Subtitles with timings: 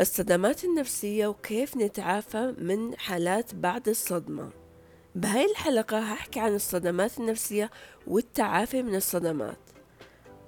[0.00, 4.50] الصدمات النفسية وكيف نتعافى من حالات بعد الصدمة.
[5.14, 7.70] بهاي الحلقة هحكي عن الصدمات النفسية
[8.06, 9.58] والتعافي من الصدمات.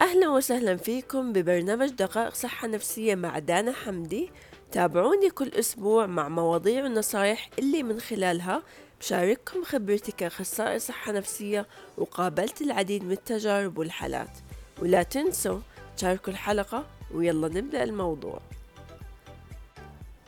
[0.00, 4.30] أهلا وسهلا فيكم ببرنامج دقائق صحة نفسية مع دانا حمدي.
[4.70, 8.62] تابعوني كل أسبوع مع مواضيع ونصايح اللي من خلالها
[9.00, 11.66] بشارككم خبرتي كأخصائي صحة نفسية
[11.98, 14.38] وقابلت العديد من التجارب والحالات.
[14.82, 15.60] ولا تنسوا
[15.96, 18.40] تشاركوا الحلقة ويلا نبدأ الموضوع.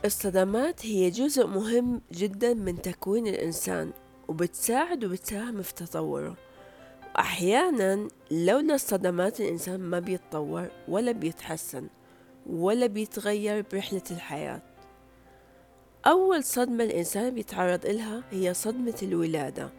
[0.04, 3.92] الصدمات هي جزء مهم جدا من تكوين الإنسان
[4.28, 6.36] وبتساعد وبتساهم في تطوره.
[7.18, 11.88] أحيانا لولا الصدمات الإنسان ما بيتطور ولا بيتحسن
[12.46, 14.62] ولا بيتغير برحلة الحياة.
[16.06, 19.70] أول صدمة الإنسان بيتعرض إلها هي صدمة الولادة.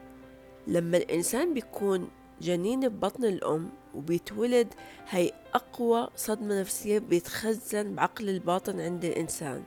[0.67, 2.07] لما الإنسان بيكون
[2.41, 4.73] جنين ببطن الأم وبيتولد
[5.09, 9.63] هي أقوى صدمة نفسية بيتخزن بعقل الباطن عند الإنسان.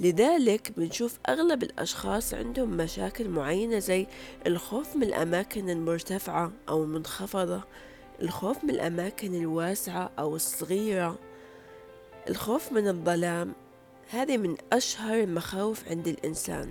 [0.00, 4.06] لذلك بنشوف أغلب الأشخاص عندهم مشاكل معينة زي
[4.46, 7.62] الخوف من الأماكن المرتفعة أو المنخفضة
[8.22, 11.18] الخوف من الأماكن الواسعة أو الصغيرة
[12.28, 13.52] الخوف من الظلام.
[14.10, 16.70] هذه من أشهر المخاوف عند الإنسان.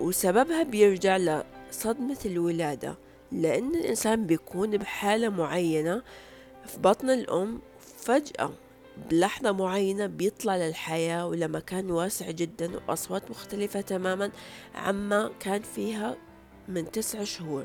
[0.00, 2.94] وسببها بيرجع لصدمة الولادة
[3.32, 6.02] لأن الإنسان بيكون بحالة معينة
[6.66, 7.60] في بطن الأم
[7.96, 8.50] فجأة.
[9.10, 14.30] بلحظة معينة بيطلع للحياة ولمكان واسع جدا وأصوات مختلفة تماما
[14.74, 16.16] عما كان فيها
[16.68, 17.64] من تسع شهور.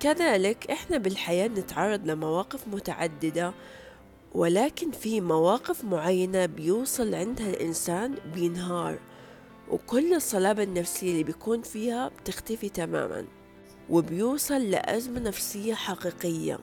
[0.00, 3.52] كذلك إحنا بالحياة نتعرض لمواقف متعددة
[4.34, 8.98] ولكن في مواقف معينة بيوصل عندها الإنسان بينهار
[9.70, 13.24] وكل الصلابة النفسية اللي بيكون فيها بتختفي تماما
[13.90, 16.58] وبيوصل لأزمة نفسية حقيقية.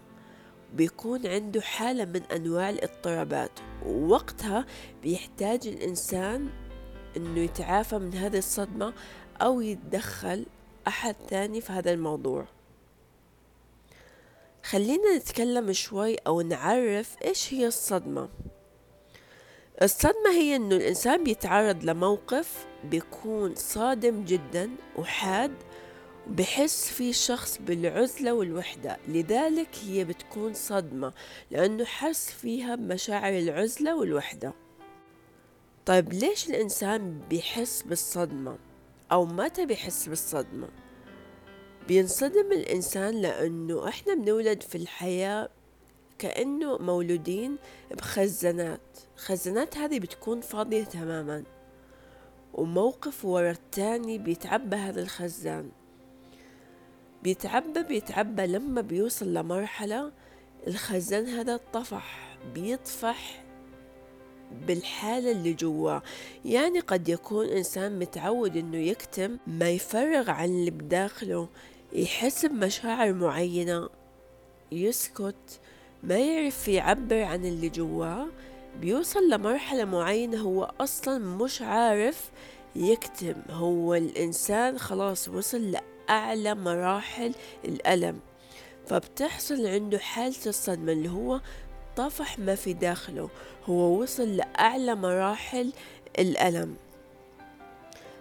[0.74, 3.52] بيكون عنده حالة من أنواع الاضطرابات
[3.86, 4.66] ووقتها
[5.04, 6.50] بيحتاج الإنسان
[7.18, 8.94] إنه يتعافى من هذه الصدمة
[9.42, 10.46] أو يتدخل
[10.88, 12.46] أحد ثاني في هذا الموضوع.
[14.64, 18.30] خلينا نتكلم شوي أو نعرف إيش هي الصدمة.
[19.82, 25.52] الصدمة هي إنه الإنسان بيتعرض لموقف بيكون صادم جدا وحاد
[26.28, 31.14] بحس في شخص بالعزلة والوحدة لذلك هي بتكون صدمة
[31.52, 34.54] لأنه حس فيها بمشاعر العزلة والوحدة.
[35.86, 38.58] طيب ليش الإنسان بيحس بالصدمة؟
[39.12, 40.70] أو متى بيحس بالصدمة؟
[41.88, 45.50] بينصدم الإنسان لأنه إحنا بنولد في الحياة
[46.18, 47.58] كأنه مولودين
[47.92, 49.00] بخزانات.
[49.16, 51.44] خزانات هذه بتكون فاضية تماما
[52.54, 55.72] وموقف ورا التاني بيتعبى هذا الخزان.
[57.26, 60.12] بيتعبى بيتعبى لما بيوصل لمرحلة
[60.68, 63.44] الخزان هذا طفح بيطفح
[64.68, 66.04] بالحالة اللي جواه
[66.46, 71.50] يعني قد يكون إنسان متعود إنه يكتم ما يفرغ عن اللي بداخله
[71.94, 73.90] يحس بمشاعر معينة
[74.72, 75.60] يسكت
[76.04, 78.28] ما يعرف يعبر عن اللي جواه
[78.82, 82.32] بيوصل لمرحلة معينة هو أصلا مش عارف
[82.76, 83.36] يكتم.
[83.50, 85.72] هو الإنسان خلاص وصل
[86.10, 87.36] أعلى مراحل
[87.66, 88.20] الألم
[88.88, 91.42] فبتحصل عنده حالة الصدمة اللي هو
[91.96, 93.30] طفح ما في داخله
[93.66, 95.74] هو وصل لأعلى مراحل
[96.20, 96.76] الألم.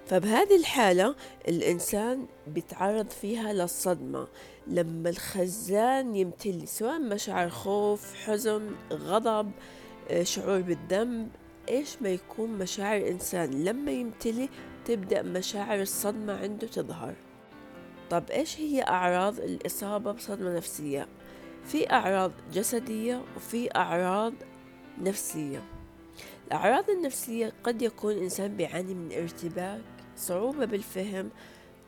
[0.06, 1.14] فبهذه الحالة
[1.48, 4.26] الإنسان بيتعرض فيها للصدمة
[4.66, 9.50] لما الخزان يمتلي سواء مشاعر خوف حزن غضب
[10.10, 11.28] آه، شعور بالذنب
[11.68, 14.48] إيش ما يكون مشاعر الإنسان لما يمتلي
[14.84, 17.14] تبدأ مشاعر الصدمة عنده تظهر.
[18.10, 21.08] طب إيش هي أعراض الإصابة بصدمة نفسية؟
[21.64, 24.32] في أعراض جسدية وفي أعراض
[25.00, 25.62] نفسية.
[26.46, 29.80] الأعراض النفسية قد يكون الإنسان بيعاني من ارتباك
[30.16, 31.30] صعوبة بالفهم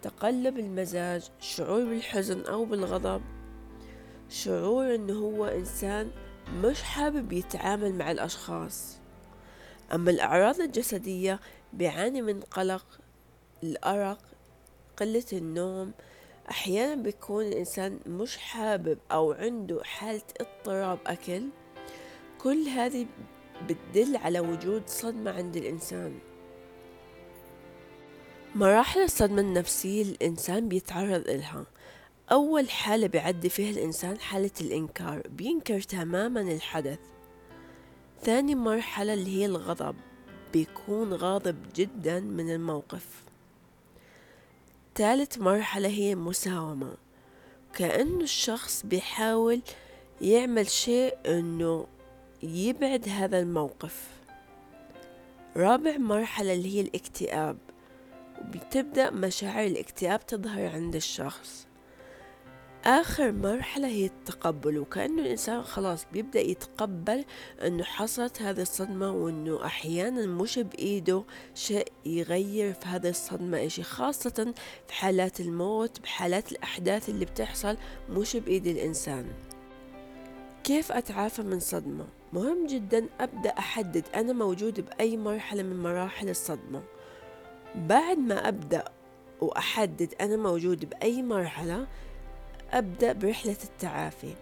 [0.02, 3.22] تقلب المزاج شعور بالحزن أو بالغضب.
[4.28, 6.10] شعور إنه هو إنسان
[6.54, 8.96] مش حابب يتعامل مع الأشخاص.
[9.94, 11.40] أما الأعراض الجسدية
[11.72, 12.86] بيعاني من قلق
[13.62, 14.18] الأرق
[14.96, 15.92] قلة النوم
[16.50, 21.42] أحيانا بيكون الإنسان مش حابب أو عنده حالة اضطراب أكل.
[22.38, 23.06] كل هذه
[23.68, 26.18] بتدل على وجود صدمة عند الإنسان.
[28.54, 31.66] مراحل الصدمة النفسية الإنسان بيتعرض إلها
[32.32, 36.98] أول حالة بيعدي فيها الإنسان حالة الإنكار بينكر تماما الحدث.
[38.22, 39.96] ثاني مرحلة اللي هي الغضب
[40.52, 43.25] بيكون غاضب جدا من الموقف.
[44.96, 46.94] ثالث مرحلة هي المساومة
[47.74, 49.60] كأنه الشخص بيحاول
[50.20, 51.86] يعمل شيء إنه
[52.42, 54.08] يبعد هذا الموقف.
[55.56, 57.58] رابع مرحلة اللي هي الاكتئاب.
[58.42, 61.65] بتبدأ مشاعر الاكتئاب تظهر عند الشخص.
[62.86, 67.24] آخر مرحلة هي التقبل وكأنه الإنسان خلاص بيبدأ يتقبل
[67.62, 71.24] أنه حصلت هذه الصدمة وأنه أحيانا مش بإيده
[71.54, 74.54] شيء يغير في هذه الصدمة إشي خاصة
[74.86, 77.76] في حالات الموت بحالات الأحداث اللي بتحصل
[78.10, 79.26] مش بإيد الإنسان
[80.64, 86.82] كيف أتعافى من صدمة؟ مهم جدا أبدأ أحدد أنا موجود بأي مرحلة من مراحل الصدمة
[87.74, 88.84] بعد ما أبدأ
[89.40, 91.86] وأحدد أنا موجود بأي مرحلة
[92.72, 94.34] أبدأ برحلة التعافي.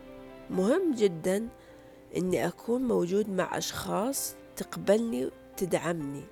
[0.51, 1.49] مهم جدا
[2.17, 6.25] إني أكون موجود مع أشخاص تقبلني وتدعمني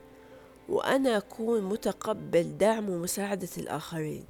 [0.68, 4.24] وأنا أكون متقبل دعم ومساعدة الآخرين.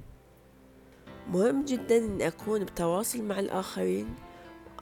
[1.29, 4.15] مهم جدا إني أكون بتواصل مع الآخرين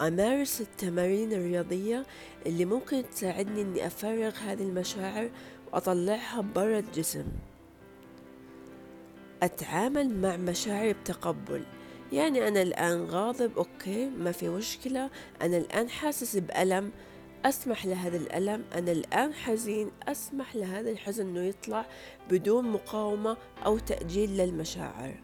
[0.02, 2.06] أمارس التمارين الرياضية
[2.46, 5.30] اللي ممكن تساعدني إني أفرغ هذه المشاعر
[5.74, 7.26] وأطلعها برا الجسم.
[9.44, 11.64] أتعامل مع مشاعري بتقبل
[12.12, 15.10] يعني أنا الآن غاضب أوكي ما في مشكلة.
[15.42, 16.92] أنا الآن حاسس بألم.
[17.46, 18.64] أسمح لهذا الألم.
[18.76, 19.92] أنا الآن حزين.
[20.08, 21.86] أسمح لهذا الحزن أنه يطلع
[22.30, 25.16] بدون مقاومة أو تأجيل للمشاعر.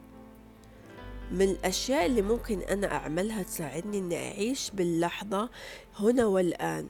[1.31, 5.50] من الأشياء اللي ممكن أنا أعملها تساعدني إني أعيش باللحظة
[6.00, 6.90] هنا والآن.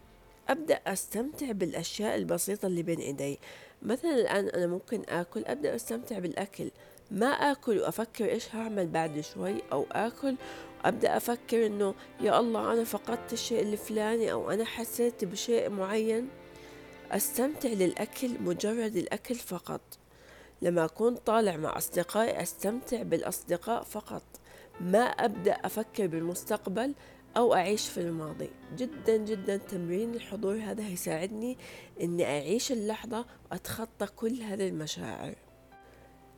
[0.49, 3.39] أبدأ أستمتع بالأشياء البسيطة اللي بين إيدي.
[3.81, 5.45] مثلا الآن أنا ممكن آكل.
[5.45, 6.71] أبدأ أستمتع بالأكل.
[7.11, 10.35] ما آكل وأفكر إيش هعمل بعد شوي أو آكل
[10.83, 16.29] وأبدأ أفكر إنه يا الله أنا فقدت الشيء الفلاني أو أنا حسيت بشيء معين.
[17.11, 19.81] أستمتع للأكل مجرد الأكل فقط.
[20.61, 24.23] لما أكون طالع مع أصدقائي أستمتع بالأصدقاء فقط.
[24.81, 26.93] ما أبدأ أفكر بالمستقبل
[27.37, 28.49] أو أعيش في الماضي.
[28.77, 31.57] جدا جدا تمرين الحضور هذا هيساعدني
[32.01, 35.46] أني أعيش اللحظة وأتخطى كل هذه المشاعر.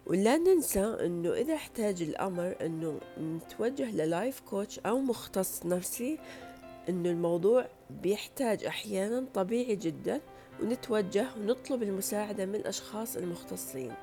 [0.10, 6.20] ولا ننسى إنه إذا احتاج الأمر إنه نتوجه للايف كوتش أو مختص نفسي
[6.90, 10.22] إنه الموضوع بيحتاج أحيانا طبيعي جدا
[10.62, 13.94] ونتوجه ونطلب المساعدة من الاشخاص المختصين.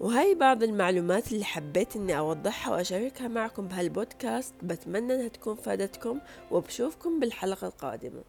[0.00, 4.54] وهي بعض المعلومات اللي حبيت إني أوضحها وأشاركها معكم بهالبودكاست.
[4.62, 6.20] بتمنى إنها تكون فادتكم
[6.50, 8.22] وبشوفكم بالحلقة القادمة.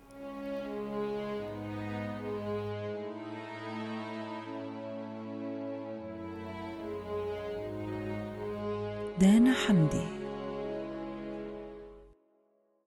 [9.70, 10.09] حمدي.